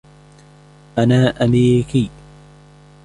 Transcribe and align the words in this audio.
أنا 0.97 1.43
أمريكي 1.43 2.09